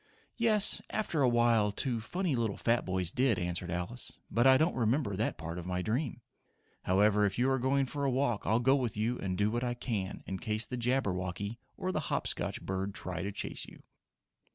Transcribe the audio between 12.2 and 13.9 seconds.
Scotch bird try to chase you."